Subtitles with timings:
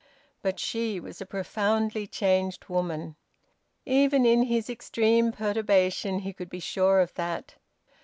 [0.41, 3.17] But she was a profoundly changed woman.
[3.85, 7.53] Even in his extreme perturbation he could be sure of that.